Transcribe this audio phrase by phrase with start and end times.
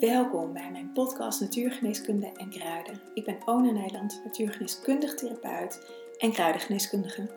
[0.00, 3.00] Welkom bij mijn podcast Natuurgeneeskunde en Kruiden.
[3.14, 5.86] Ik ben Ona Nijland, natuurgeneeskundig therapeut
[6.18, 7.28] en kruidengeneeskundige.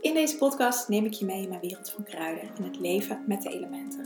[0.00, 3.24] In deze podcast neem ik je mee in mijn wereld van kruiden en het leven
[3.26, 4.04] met de elementen.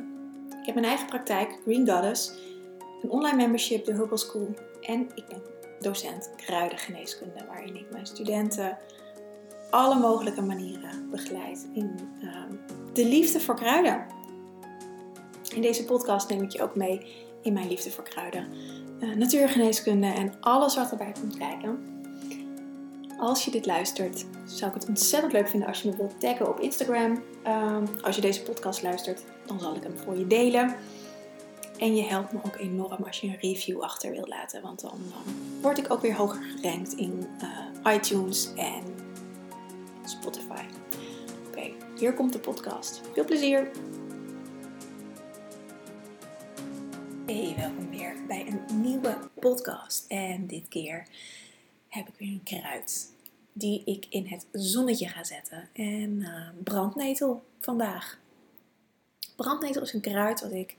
[0.61, 2.33] Ik heb mijn eigen praktijk, Green Goddess,
[3.03, 5.43] een online membership, de Herbal School en ik ben
[5.81, 8.79] docent kruidengeneeskunde, waarin ik mijn studenten
[9.71, 12.54] alle mogelijke manieren begeleid in ehm,
[12.93, 14.07] de liefde voor kruiden.
[15.54, 18.47] In deze podcast neem ik je ook mee in mijn liefde voor kruiden,
[19.01, 21.95] uh, natuurgeneeskunde en alles wat erbij komt kijken.
[23.19, 26.48] Als je dit luistert, zou ik het ontzettend leuk vinden als je me wilt taggen
[26.48, 27.23] op Instagram.
[27.43, 30.77] Ehm, als je deze podcast luistert, dan zal ik hem voor je delen.
[31.79, 35.01] En je helpt me ook enorm als je een review achter wilt laten, want dan,
[35.60, 37.27] word ik ook weer hoger gerankt in
[37.85, 38.83] uh, iTunes en
[40.05, 40.63] Spotify.
[41.47, 43.01] Oké, hier komt de podcast.
[43.13, 43.71] Veel plezier!
[47.27, 50.05] Hey, welkom weer bij een nieuwe podcast.
[50.09, 51.07] En dit keer
[51.88, 53.13] heb ik weer een kruid
[53.52, 55.69] die ik in het zonnetje ga zetten.
[55.73, 58.19] En uh, brandnetel vandaag.
[59.37, 60.77] Brandnetel is een kruid wat ik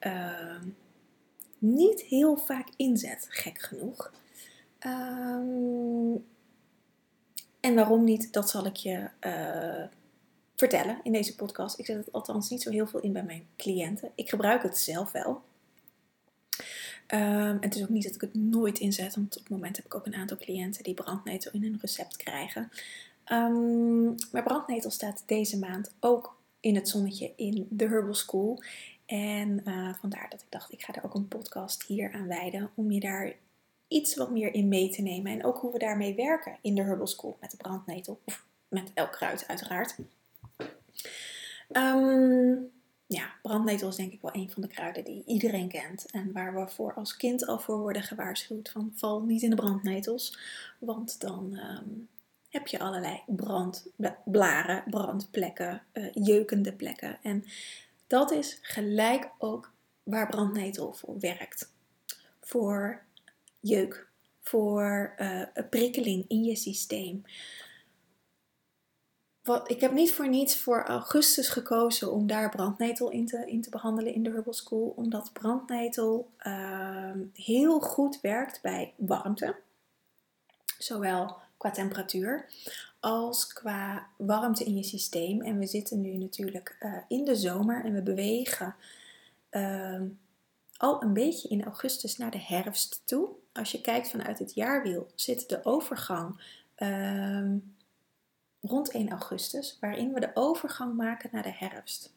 [0.00, 0.60] uh,
[1.58, 4.12] niet heel vaak inzet, gek genoeg.
[4.86, 6.24] Um,
[7.60, 9.84] en waarom niet, dat zal ik je uh,
[10.56, 11.78] vertellen in deze podcast.
[11.78, 14.10] Ik zet het althans niet zo heel veel in bij mijn cliënten.
[14.14, 15.42] Ik gebruik het zelf wel.
[17.14, 19.84] Um, het is ook niet dat ik het nooit inzet, want op het moment heb
[19.84, 22.70] ik ook een aantal cliënten die brandnetel in hun recept krijgen.
[23.32, 28.62] Um, maar brandnetel staat deze maand ook in het zonnetje in de Herbal School.
[29.06, 32.70] En uh, vandaar dat ik dacht, ik ga er ook een podcast hier aan wijden
[32.74, 33.32] om je daar
[33.88, 35.32] iets wat meer in mee te nemen.
[35.32, 38.20] En ook hoe we daarmee werken in de Herbal School met de brandnetel.
[38.24, 39.96] Of met elk kruid uiteraard.
[41.72, 42.70] Um,
[43.12, 46.10] ja, brandnetel is denk ik wel een van de kruiden die iedereen kent.
[46.10, 49.56] En waar we voor als kind al voor worden gewaarschuwd van val niet in de
[49.56, 50.38] brandnetels.
[50.78, 52.08] Want dan um,
[52.48, 57.18] heb je allerlei brandblaren, brandplekken, uh, jeukende plekken.
[57.22, 57.44] En
[58.06, 59.72] dat is gelijk ook
[60.02, 61.72] waar brandnetel voor werkt.
[62.40, 63.02] Voor
[63.60, 64.06] jeuk,
[64.40, 67.24] voor uh, prikkeling in je systeem
[69.66, 73.70] ik heb niet voor niets voor augustus gekozen om daar brandnetel in te, in te
[73.70, 74.92] behandelen in de Herbal School.
[74.96, 79.56] Omdat brandnetel uh, heel goed werkt bij warmte.
[80.78, 82.48] Zowel qua temperatuur
[83.00, 85.42] als qua warmte in je systeem.
[85.42, 88.74] En we zitten nu natuurlijk uh, in de zomer en we bewegen
[89.50, 90.00] uh,
[90.76, 93.28] al een beetje in augustus naar de herfst toe.
[93.52, 96.40] Als je kijkt vanuit het jaarwiel zit de overgang
[96.74, 97.56] ehm,
[98.62, 102.12] rond 1 augustus, waarin we de overgang maken naar de herfst.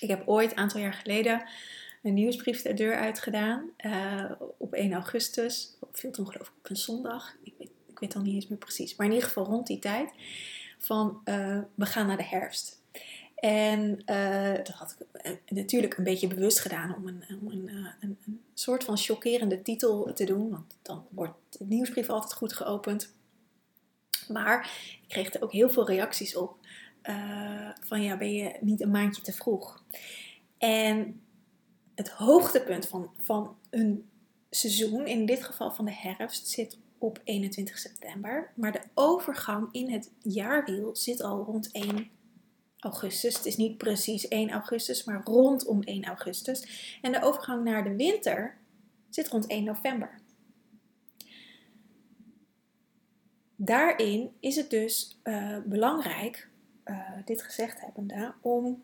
[0.00, 1.42] Ik heb ooit, een aantal jaar geleden,
[2.02, 5.76] een nieuwsbrief de deur uitgedaan uh, op 1 augustus.
[5.92, 7.34] Viel toen geloof ik op een zondag.
[7.42, 8.96] Ik weet, ik weet dan niet eens meer precies.
[8.96, 10.10] Maar in ieder geval rond die tijd
[10.78, 12.80] van uh, we gaan naar de herfst.
[13.34, 18.40] En uh, dat had ik natuurlijk een beetje bewust gedaan om een, een, een, een
[18.54, 20.50] soort van chockerende titel te doen.
[20.50, 23.14] Want dan wordt de nieuwsbrief altijd goed geopend.
[24.28, 24.70] Maar
[25.02, 26.56] ik kreeg er ook heel veel reacties op.
[27.02, 29.82] Uh, van ja, ben je niet een maandje te vroeg?
[30.58, 31.20] En
[31.94, 34.10] het hoogtepunt van, van een
[34.50, 38.52] seizoen, in dit geval van de herfst, zit op 21 september.
[38.54, 42.10] Maar de overgang in het jaarwiel zit al rond 1
[42.78, 43.36] augustus.
[43.36, 46.98] Het is niet precies 1 augustus, maar rondom 1 augustus.
[47.02, 48.58] En de overgang naar de winter
[49.08, 50.20] zit rond 1 november.
[53.64, 56.48] Daarin is het dus uh, belangrijk,
[56.84, 58.82] uh, dit gezegd hebbende, om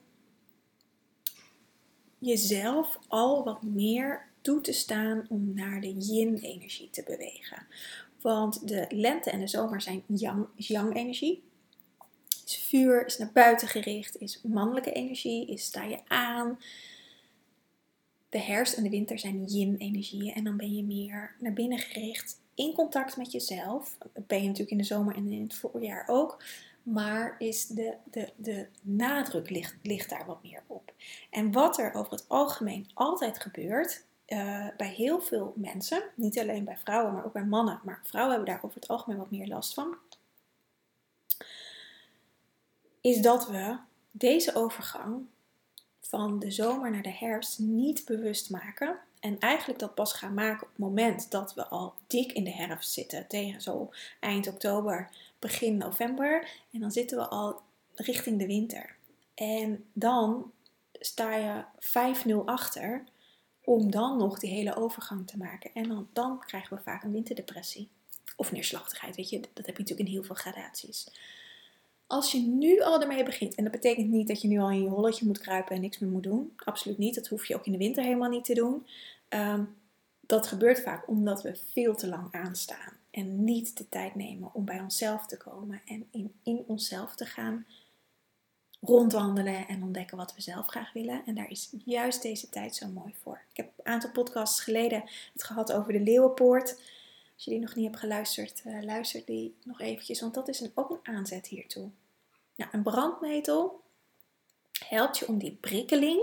[2.19, 7.67] jezelf al wat meer toe te staan om naar de yin-energie te bewegen.
[8.21, 10.03] Want de lente en de zomer zijn
[10.57, 11.43] yang-energie.
[12.45, 16.59] Is vuur, is naar buiten gericht, is mannelijke energie, is sta je aan.
[18.29, 22.41] De herfst en de winter zijn yin-energieën en dan ben je meer naar binnen gericht,
[22.59, 23.99] in contact met jezelf.
[24.27, 26.43] Ben je natuurlijk in de zomer en in het voorjaar ook.
[26.83, 30.93] Maar is de, de, de nadruk ligt, ligt daar wat meer op.
[31.31, 36.65] En wat er over het algemeen altijd gebeurt, uh, bij heel veel mensen, niet alleen
[36.65, 39.47] bij vrouwen, maar ook bij mannen, maar vrouwen hebben daar over het algemeen wat meer
[39.47, 39.97] last van,
[43.01, 43.77] is dat we
[44.11, 45.27] deze overgang
[46.01, 50.63] van de zomer naar de herfst niet bewust maken en eigenlijk dat pas gaan maken
[50.63, 53.27] op het moment dat we al dik in de herfst zitten.
[53.27, 56.49] Tegen zo eind oktober, begin november.
[56.73, 57.61] En dan zitten we al
[57.95, 58.97] richting de winter.
[59.35, 60.53] En dan
[60.93, 61.65] sta je
[62.43, 63.05] 5-0 achter
[63.65, 65.71] om dan nog die hele overgang te maken.
[65.75, 67.89] En dan, dan krijgen we vaak een winterdepressie.
[68.37, 69.41] Of neerslachtigheid, weet je.
[69.41, 71.07] Dat heb je natuurlijk in heel veel gradaties.
[72.09, 74.83] Als je nu al ermee begint, en dat betekent niet dat je nu al in
[74.83, 76.53] je holletje moet kruipen en niks meer moet doen.
[76.65, 77.15] Absoluut niet.
[77.15, 78.87] Dat hoef je ook in de winter helemaal niet te doen.
[79.29, 79.65] Ehm,
[80.21, 82.93] dat gebeurt vaak omdat we veel te lang aanstaan.
[83.11, 87.25] En niet de tijd nemen om bij onszelf te komen en in, in onszelf te
[87.25, 87.67] gaan
[88.81, 91.23] rondwandelen en ontdekken wat we zelf graag willen.
[91.27, 93.43] En daar is juist deze tijd zo mooi voor.
[93.51, 95.03] Ik heb een aantal podcasts geleden
[95.33, 96.81] het gehad over de Leeuwenpoort.
[97.39, 100.61] Als je die nog niet hebt geluisterd, uh, luister die nog eventjes, want dat is
[100.61, 101.91] een, ook een aanzet hiertoe.
[102.55, 103.83] Nou, een brandnetel
[104.87, 106.21] helpt je om die prikkeling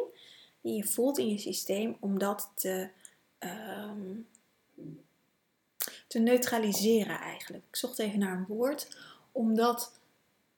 [0.62, 2.90] die je voelt in je systeem, om dat te,
[3.38, 4.14] ehm,
[6.08, 7.64] te neutraliseren eigenlijk.
[7.68, 8.98] Ik zocht even naar een woord,
[9.32, 10.00] omdat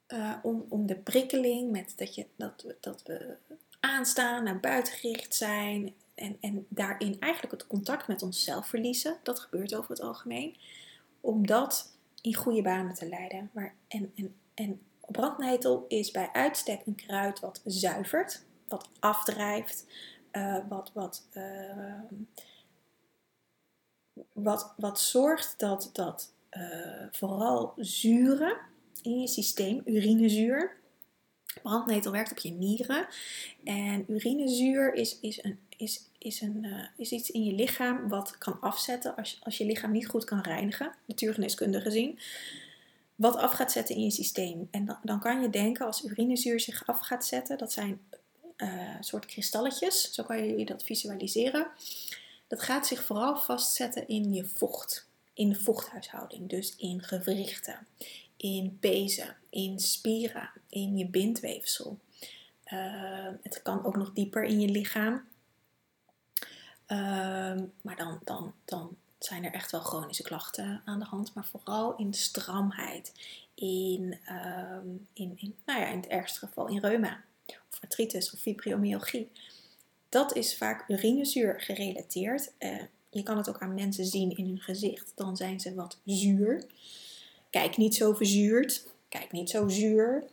[0.07, 3.35] uh, om, om de prikkeling, met dat, je, dat, dat we
[3.79, 9.17] aanstaan, naar buiten gericht zijn en, en daarin eigenlijk het contact met onszelf verliezen.
[9.23, 10.57] Dat gebeurt over het algemeen.
[11.21, 11.91] Om dat
[12.21, 13.49] in goede banen te leiden.
[13.53, 19.85] Maar, en, en, en brandnetel is bij uitstek een kruid wat zuivert, wat afdrijft,
[20.31, 22.01] uh, wat, wat, uh,
[24.33, 28.57] wat, wat zorgt dat, dat uh, vooral zuren
[29.01, 30.77] in je systeem, urinezuur.
[31.61, 33.07] Brandnetel werkt op je nieren.
[33.63, 38.37] En urinezuur is, is, een, is, is, een, uh, is iets in je lichaam wat
[38.37, 42.19] kan afzetten als, als je lichaam niet goed kan reinigen, natuurgeneeskundig gezien.
[43.15, 44.67] Wat af gaat zetten in je systeem.
[44.71, 47.99] En dan, dan kan je denken als urinezuur zich af gaat zetten, dat zijn
[48.57, 51.67] uh, soort kristalletjes, zo kan je je dat visualiseren.
[52.47, 57.87] Dat gaat zich vooral vastzetten in je vocht, in de vochthuishouding, dus in gewrichten,
[58.37, 61.99] in pezen, in spieren, in je bindweefsel.
[62.73, 65.13] Uh, het kan ook nog dieper in je lichaam.
[66.87, 66.97] Uh,
[67.81, 71.33] maar dan, dan, dan zijn er echt wel chronische klachten aan de hand.
[71.33, 73.13] Maar vooral in stramheid,
[73.53, 74.77] in, uh,
[75.13, 79.31] in, in, nou ja, in het ergste geval in reuma, of artritis of fibromyalgie.
[80.09, 82.51] Dat is vaak urinezuur gerelateerd.
[82.57, 85.11] Eh, je kan het ook aan mensen zien in hun gezicht.
[85.15, 86.65] Dan zijn ze wat zuur.
[87.49, 88.85] Kijk niet zo verzuurd.
[89.09, 90.23] Kijk niet zo zuur.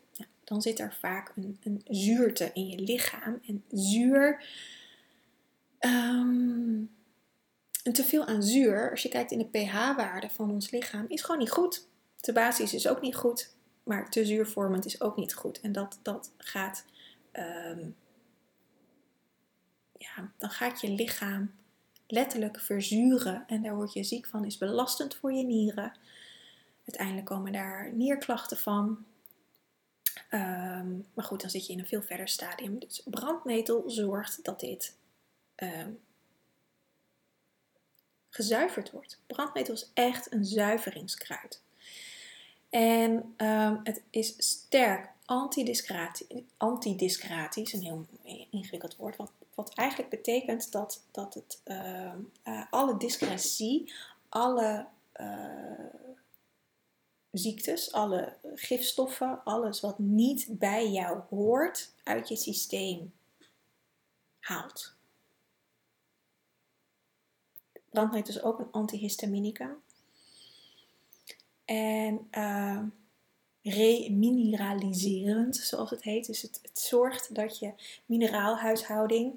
[0.45, 3.41] Dan zit er vaak een, een zuurte in je lichaam.
[3.47, 4.45] En zuur.
[5.81, 6.91] Um,
[7.85, 11.23] en te veel aan zuur, als je kijkt in de pH-waarde van ons lichaam, is
[11.23, 11.87] gewoon niet goed.
[12.21, 15.61] De basis is ook niet goed, maar te zuurvormend is ook niet goed.
[15.61, 16.85] En dat, dat gaat,
[17.33, 17.97] um,
[19.97, 21.51] ja, dan gaat je lichaam
[22.07, 25.93] letterlijk verzuren en daar word je ziek van, is belastend voor je nieren.
[26.85, 29.05] Uiteindelijk komen daar nierklachten van.
[30.31, 32.79] Um, maar goed, dan zit je in een veel verder stadium.
[32.79, 34.97] Dus brandnetel zorgt dat dit
[35.57, 36.01] um,
[38.29, 39.21] gezuiverd wordt.
[39.27, 41.63] Brandnetel is echt een zuiveringskruid.
[42.71, 45.09] En um, het is sterk
[46.57, 48.07] antidiscratisch, een heel
[48.51, 52.13] ingewikkeld woord, wat, wat eigenlijk betekent dat, dat het uh,
[52.71, 53.93] alle discretie,
[54.29, 54.87] alle
[55.21, 55.27] uh,
[57.39, 63.13] ziektes, alle gifstoffen, alles wat niet bij jou hoort, uit je systeem
[64.39, 64.95] haalt.
[67.91, 69.77] Brandnetel is ook een antihistaminica.
[71.65, 72.83] En uh,
[73.63, 76.27] remineraliserend, zoals het heet.
[76.27, 77.73] Dus het, het zorgt dat je
[78.07, 79.35] mineraalhuishouding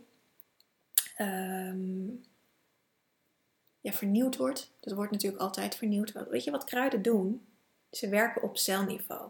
[1.20, 2.24] um,
[3.82, 4.72] ja, vernieuwd wordt.
[4.80, 6.12] Dat wordt natuurlijk altijd vernieuwd.
[6.30, 7.48] Weet je wat kruiden doen?
[7.98, 9.30] Ze werken op celniveau.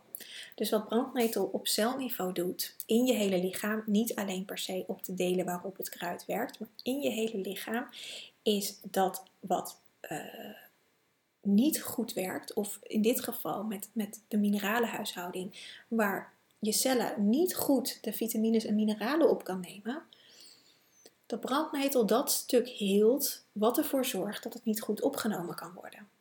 [0.55, 5.03] Dus wat brandnetel op celniveau doet in je hele lichaam, niet alleen per se op
[5.03, 7.87] de delen waarop het kruid werkt, maar in je hele lichaam,
[8.41, 9.79] is dat wat
[10.11, 10.19] uh,
[11.41, 17.55] niet goed werkt, of in dit geval met, met de mineralenhuishouding, waar je cellen niet
[17.55, 20.03] goed de vitamines en mineralen op kan nemen,
[21.25, 26.16] dat brandnetel dat stuk heelt, wat ervoor zorgt dat het niet goed opgenomen kan worden.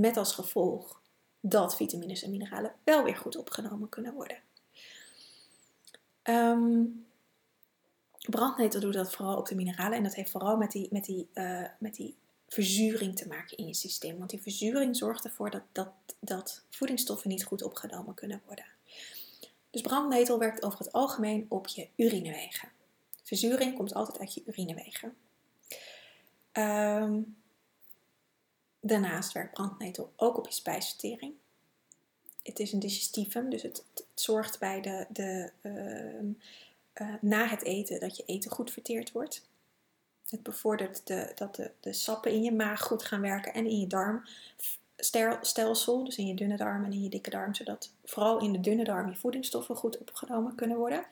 [0.00, 1.00] Met als gevolg
[1.40, 4.36] dat vitamines en mineralen wel weer goed opgenomen kunnen worden.
[6.22, 7.06] Um,
[8.30, 11.28] brandnetel doet dat vooral op de mineralen en dat heeft vooral met die, met die,
[11.34, 12.16] uh, met die
[12.48, 14.18] verzuring te maken in je systeem.
[14.18, 15.88] Want die verzuring zorgt ervoor dat, dat,
[16.20, 18.66] dat voedingsstoffen niet goed opgenomen kunnen worden.
[19.70, 22.68] Dus brandnetel werkt over het algemeen op je urinewegen.
[23.22, 25.16] Verzuring komt altijd uit je urinewegen.
[26.52, 27.37] Um,
[28.88, 31.34] daarnaast werkt brandnetel ook op je spijsvertering.
[32.42, 36.20] Het is een digestivum, dus het, zorgt bij de, de uh,
[36.94, 39.46] uh, na het eten dat je eten goed verteerd wordt.
[40.28, 43.80] het bevordert de, dat de, de sappen in je maag goed gaan werken en in
[43.80, 48.52] je darmstelsel, dus in je dunne darm en in je dikke darm, zodat vooral in
[48.52, 51.04] de dunne darm je voedingsstoffen goed opgenomen kunnen worden,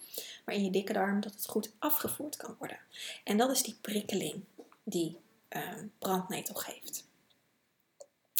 [0.45, 2.79] maar in je dikke darm dat het goed afgevoerd kan worden.
[3.25, 4.45] En dat is die prikkeling
[4.85, 5.17] die
[5.49, 7.06] ehm, brandnetel geeft.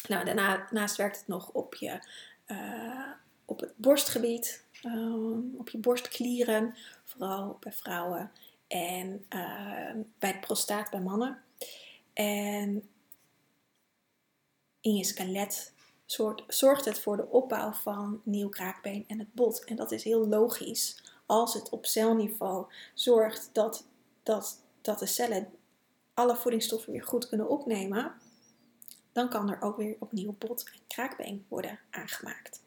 [0.07, 1.99] Nou, daarnaast werkt het nog op, je,
[2.47, 3.11] uh,
[3.45, 8.31] op het borstgebied, ehm, op je borstklieren, vooral bij vrouwen.
[8.67, 11.41] En ehm, bij het prostaat bij mannen.
[12.13, 12.89] En
[14.81, 15.73] in je skelet
[16.47, 19.63] zorgt het voor de opbouw van nieuw kraakbeen en het bot.
[19.63, 23.85] En dat is heel logisch als het op celniveau zorgt dat,
[24.23, 25.47] dat, dat de cellen
[26.13, 28.11] alle voedingsstoffen weer goed kunnen opnemen.
[29.17, 32.61] Dan kan er ook weer opnieuw bot en kraakbeen worden aangemaakt.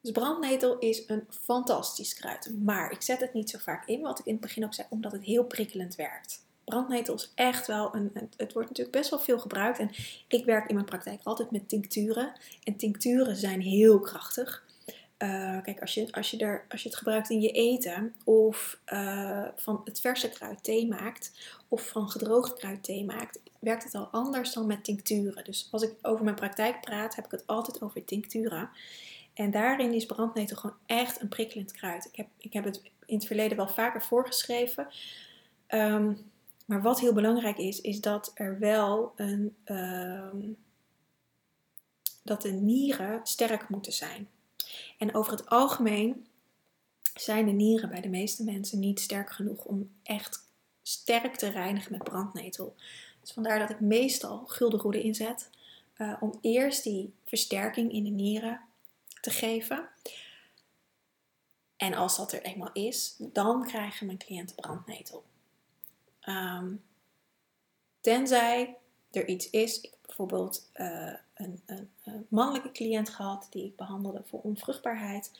[0.00, 2.62] Dus brandnetel is een fantastisch kruid.
[2.62, 4.86] Maar ik zet het niet zo vaak in, wat ik in het begin ook zei,
[4.90, 6.46] omdat het heel prikkelend werkt.
[6.64, 8.10] Brandnetel is echt wel een.
[8.36, 9.78] Het wordt natuurlijk best wel veel gebruikt.
[9.78, 9.90] En
[10.28, 12.32] ik werk in mijn praktijk altijd met tincturen.
[12.64, 14.63] En tincturen zijn heel krachtig.
[15.24, 18.80] Uh, kijk, als je, als, je er, als je het gebruikt in je eten, of
[18.92, 21.32] uh, van het verse kruid thee maakt,
[21.68, 25.44] of van gedroogd kruid thee maakt, werkt het al anders dan met tincturen.
[25.44, 28.70] Dus als ik over mijn praktijk praat, heb ik het altijd over tincturen.
[29.34, 32.04] En daarin is brandnetel gewoon echt een prikkelend kruid.
[32.04, 34.88] Ik heb, ik heb het in het verleden wel vaker voorgeschreven.
[35.68, 36.30] Um,
[36.66, 39.56] maar wat heel belangrijk is, is dat er wel een.
[39.64, 40.56] Um,
[42.22, 44.28] dat de nieren sterk moeten zijn.
[45.04, 46.26] En over het algemeen
[47.14, 50.48] zijn de nieren bij de meeste mensen niet sterk genoeg om echt
[50.82, 52.74] sterk te reinigen met brandnetel.
[53.20, 55.50] Dus vandaar dat ik meestal guldenroede inzet.
[55.96, 58.60] Uh, om eerst die versterking in de nieren
[59.20, 59.88] te geven.
[61.76, 65.24] En als dat er eenmaal is, dan krijgen mijn cliënten brandnetel.
[66.28, 66.84] Um,
[68.00, 68.76] tenzij
[69.10, 75.30] er iets is, bijvoorbeeld uh, een, een, mannelijke cliënt gehad die ik behandelde voor onvruchtbaarheid.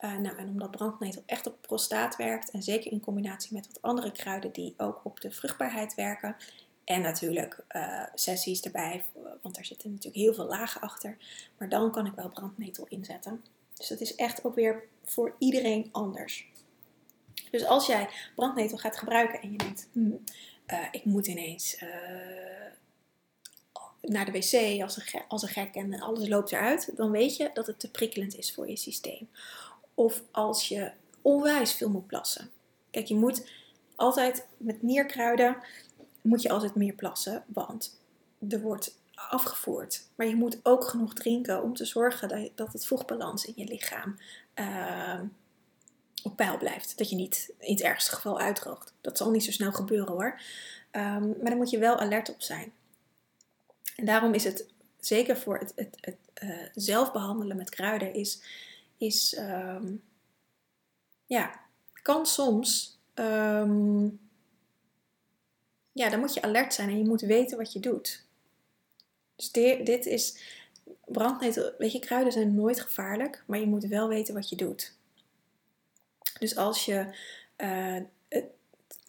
[0.00, 3.82] Uh, nou, en omdat brandnetel echt op prostaat werkt en zeker in combinatie met wat
[3.82, 6.36] andere kruiden die ook op de vruchtbaarheid werken,
[6.84, 9.04] en natuurlijk uh, sessies erbij,
[9.42, 11.16] want daar zitten natuurlijk heel veel lagen achter.
[11.58, 13.44] Maar dan kan ik wel brandnetel inzetten.
[13.76, 16.48] Dus dat is echt ook weer voor iedereen anders.
[17.50, 20.24] Dus als jij brandnetel gaat gebruiken en je denkt, hmm,
[20.90, 21.76] ik moet ineens
[24.02, 27.50] naar de wc als een, als een gek en alles loopt eruit, dan weet je
[27.54, 29.28] dat het te prikkelend is voor je systeem.
[29.94, 30.90] Of als je
[31.22, 32.50] onwijs veel moet plassen.
[32.90, 33.50] Kijk, je moet
[33.96, 35.56] altijd met nierkruiden
[36.22, 38.00] moet je altijd meer plassen, want
[38.48, 40.02] er wordt afgevoerd.
[40.14, 44.18] Maar je moet ook genoeg drinken om te zorgen dat, het vochtbalans in je lichaam
[44.54, 45.20] uh,
[46.22, 46.98] op peil blijft.
[46.98, 48.92] Dat je niet in het ergste geval uitdroogt.
[49.00, 50.40] Dat zal niet zo snel gebeuren hoor.
[50.92, 52.72] Um, maar daar moet je wel alert op zijn.
[53.96, 54.66] En daarom is het
[54.98, 58.42] zeker voor het, het, het uh, zelf behandelen met kruiden is,
[58.96, 60.02] is um,
[61.26, 61.60] ja,
[62.02, 64.20] kan soms um,
[65.92, 68.24] ja, dan moet je alert zijn en je moet weten wat je doet.
[69.36, 70.38] Dus dit, dit is
[71.04, 71.72] brandnetel.
[71.78, 74.94] Weet je, kruiden zijn nooit gevaarlijk, maar je moet wel weten wat je doet.
[76.38, 77.06] Dus als je
[77.56, 77.96] uh,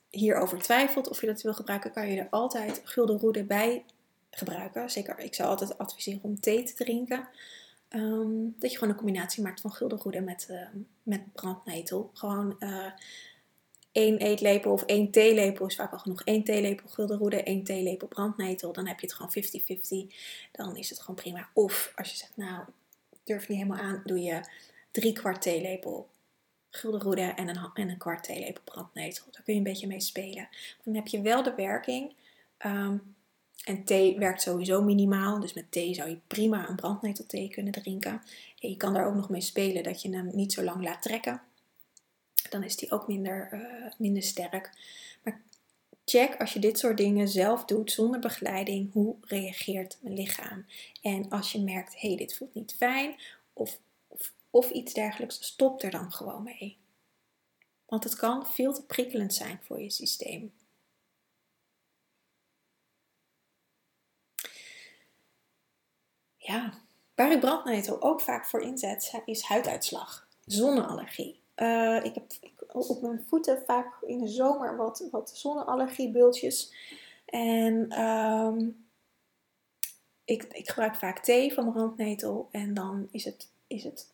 [0.09, 3.85] hierover twijfelt of je dat wil gebruiken, kan je er altijd gulden roede bij
[4.31, 4.89] gebruiken.
[4.89, 7.27] Zeker, ik zou altijd adviseren om thee te drinken.
[7.89, 10.61] Um, dat je gewoon een combinatie maakt van gulden roede met, uh,
[11.03, 12.11] met brandnetel.
[12.13, 12.91] Gewoon uh,
[13.91, 16.21] één eetlepel of één theelepel is vaak al genoeg.
[16.25, 18.73] Eén theelepel guldenroede, één theelepel brandnetel.
[18.73, 20.15] Dan heb je het gewoon 50-50.
[20.51, 21.49] Dan is het gewoon prima.
[21.53, 22.63] Of als je zegt, nou,
[23.23, 24.41] durf niet helemaal aan, doe je
[24.91, 26.09] drie kwart theelepel
[26.69, 29.25] guldenroede en een, en een kwart theelepel brandnetel.
[29.31, 30.49] Daar kun je een beetje mee spelen.
[30.83, 32.13] Dan heb je wel de werking.
[32.65, 33.15] Um,
[33.63, 35.39] en thee werkt sowieso minimaal.
[35.39, 38.21] Dus met thee zou je prima een brandnetelthee kunnen drinken.
[38.59, 41.01] En je kan daar ook nog mee spelen dat je hem niet zo lang laat
[41.01, 41.41] trekken
[42.51, 44.71] dan is die ook minder, uh, minder sterk.
[45.23, 45.41] Maar
[46.05, 50.65] check als je dit soort dingen zelf doet zonder begeleiding, hoe reageert mijn lichaam?
[51.01, 53.15] En als je merkt, hé, hey, dit voelt niet fijn
[53.53, 53.79] of,
[54.49, 56.77] of iets dergelijks, stop er dan gewoon mee.
[57.85, 60.51] Want het kan veel te prikkelend zijn voor je systeem.
[66.43, 66.73] Ja,
[67.15, 71.39] waar ik brandnetel ook vaak voor inzet, is huiduitslag, zonneallergie.
[71.55, 72.23] Uh, ik heb
[72.67, 76.73] op mijn voeten vaak in de zomer wat, wat zonneallergiebultjes.
[77.25, 78.85] En um,
[80.25, 82.47] ik, ik gebruik vaak thee van brandnetel.
[82.51, 84.13] En dan is het, is het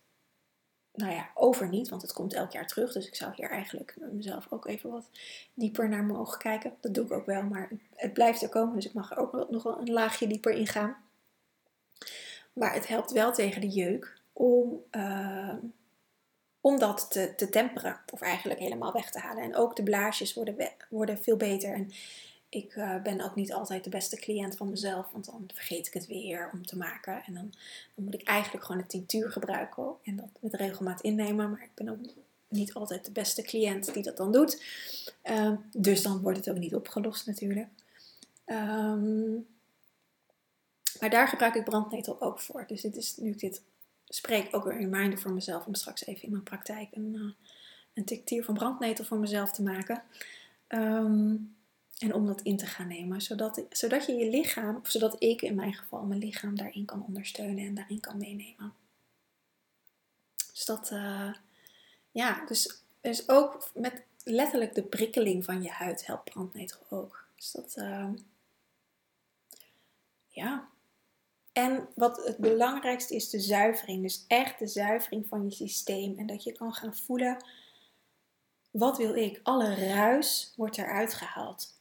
[0.94, 2.94] nou ja, over niet, want het komt elk jaar terug.
[2.94, 5.10] Dus ik zou hier eigenlijk mezelf ook even wat
[5.54, 6.74] dieper naar mogen kijken.
[6.82, 8.76] Dat doe ik ook wel, maar het blijft er komen.
[8.76, 11.06] Dus ik mag er ook nog wel een laagje dieper in gaan.
[12.58, 15.54] Maar het helpt wel tegen de jeuk om, uh,
[16.62, 18.00] om dat te, te temperen.
[18.12, 19.44] Of eigenlijk helemaal weg te halen.
[19.44, 20.56] En ook de blaasjes worden,
[20.90, 21.74] worden veel beter.
[21.74, 21.92] En
[22.50, 25.94] ik uh, ben ook niet altijd de beste cliënt van mezelf, want dan vergeet ik
[25.94, 27.24] het weer om te maken.
[27.26, 27.54] En dan,
[27.96, 31.50] dan moet ik eigenlijk gewoon een tinctuur gebruiken en dat met regelmaat innemen.
[31.50, 32.00] Maar ik ben ook
[32.48, 34.64] niet altijd de beste cliënt die dat dan doet.
[35.24, 37.68] Uh, dus dan wordt het ook niet opgelost natuurlijk.
[38.46, 39.48] Um,
[41.00, 42.64] maar daar gebruik ik brandnetel ook voor.
[42.68, 43.62] Dus dit is, nu ik dit
[44.06, 47.32] spreek, ook een reminder voor mezelf om straks even in mijn praktijk een, uh,
[47.94, 50.04] een tinctuur van brandnetel voor mezelf te maken.
[50.68, 51.56] Um,
[51.98, 55.42] en om dat in te gaan nemen, zodat, zodat je je lichaam, of zodat ik
[55.42, 58.74] in mijn geval mijn lichaam daarin kan ondersteunen en daarin kan meenemen.
[60.54, 61.34] Dus dat, uh,
[62.12, 67.26] ja, dus, dus ook met letterlijk de prikkeling van je huid helpt brandnetel ook.
[67.36, 68.10] Dus dat, uh,
[70.28, 70.68] ja.
[71.58, 74.02] En wat het belangrijkste is de zuivering.
[74.02, 76.18] Dus echt de zuivering van je systeem.
[76.18, 77.46] En dat je kan gaan voelen,
[78.72, 79.40] wat wil ik?
[79.44, 81.80] Alle ruis wordt eruit gehaald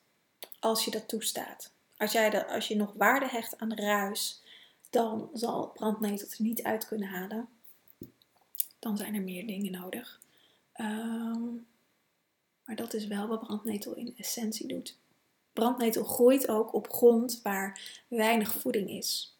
[0.60, 1.72] als je dat toestaat.
[1.96, 4.42] Als, jij dat, als je nog waarde hecht aan ruis,
[4.90, 7.48] dan zal brandnetel er niet uit kunnen halen.
[8.78, 10.20] Dan zijn er meer dingen nodig.
[10.72, 11.44] Ehm,
[12.64, 14.98] maar dat is wel wat brandnetel in essentie doet.
[15.52, 19.35] Brandnetel groeit ook op grond waar weinig voeding is.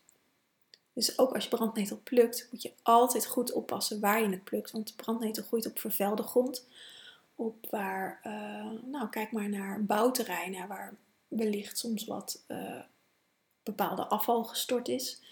[0.97, 4.71] Dus ook als je brandnetel plukt, moet je altijd goed oppassen waar je het plukt.
[4.71, 6.67] Want brandnetel groeit op vervuilde grond.
[7.35, 10.95] Op waar, uh, nou kijk maar naar bouwterreinen waar
[11.29, 12.81] wellicht soms wat uh,
[13.63, 15.23] bepaalde afval gestort is.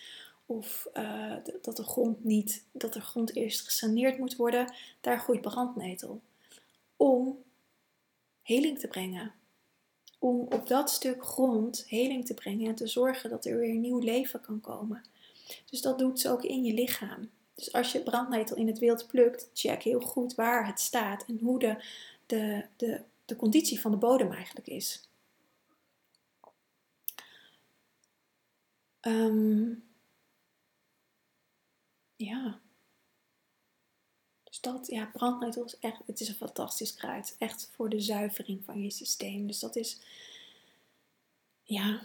[0.46, 4.74] Of uh, dat, de grond niet, dat de grond eerst gesaneerd moet worden.
[5.00, 6.20] Daar groeit brandnetel.
[6.96, 7.42] Om
[8.42, 9.32] heling te brengen.
[10.18, 13.98] Om op dat stuk grond heling te brengen en te zorgen dat er weer nieuw
[13.98, 15.12] leven kan komen.
[15.70, 17.30] Dus dat doet ze ook in je lichaam.
[17.54, 21.38] Dus als je brandnetel in het wild plukt, check heel goed waar het staat en
[21.38, 21.84] hoe de,
[22.26, 25.08] de, de, de conditie van de bodem eigenlijk is.
[29.00, 29.84] Um,
[32.16, 32.60] ja.
[34.44, 37.36] Dus dat, ja, brandnetel is echt, het is een fantastisch kruid.
[37.38, 39.46] Echt voor de zuivering van je systeem.
[39.46, 40.00] Dus dat is,
[41.62, 42.02] ja,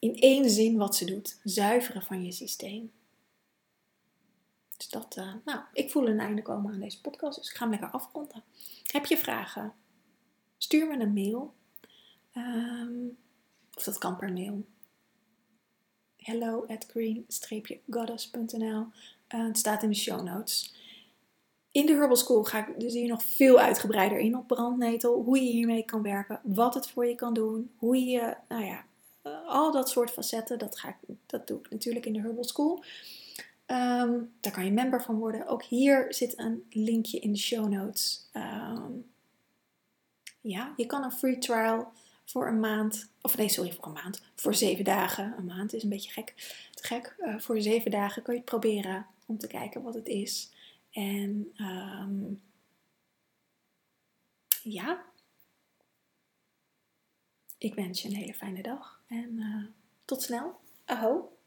[0.00, 1.40] in één zin wat ze doet.
[1.44, 2.92] Zuiveren van je systeem.
[4.76, 7.38] Dus dat, uh, nou, ik voel een einde komen aan deze podcast.
[7.38, 8.42] Dus ik ga hem lekker afronden.
[8.86, 9.74] Heb je vragen?
[10.58, 11.54] Stuur me een mail.
[12.34, 13.18] Um,
[13.74, 14.64] of dat kan per mail
[16.22, 18.86] hello at green-goddess.nl.
[19.28, 20.74] Uh, het staat in de show notes.
[21.72, 25.22] In de Herbal School ga ik dus hier nog veel uitgebreider in op brandnetel.
[25.22, 28.84] Hoe je hiermee kan werken, wat het voor je kan doen, hoe je, nou ja,
[29.22, 32.44] uh, al dat soort facetten, dat, ga ik, dat doe ik natuurlijk in de Herbal
[32.44, 32.84] School.
[33.66, 35.46] Um, daar kan je member van worden.
[35.46, 38.28] Ook hier zit een linkje in de show notes.
[38.32, 39.10] Um,
[40.40, 41.92] ja, je kan een free trial
[42.24, 45.34] voor een maand, of nee, sorry, voor een maand, voor zeven dagen.
[45.38, 46.34] Een maand is een beetje gek,
[46.74, 47.16] te gek.
[47.18, 50.50] Uh, voor zeven dagen kun je het proberen om te kijken wat het is.
[50.90, 52.42] En um,
[54.62, 55.04] ja,
[57.58, 59.64] ik wens je een hele fijne dag en uh,
[60.04, 60.54] tot snel.
[60.84, 61.39] Aho.